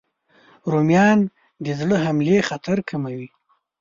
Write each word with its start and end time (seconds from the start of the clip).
رومیان 0.71 1.19
د 1.63 1.65
زړه 1.79 1.97
حملې 2.05 2.37
خطر 2.49 2.77
کموي 2.89 3.27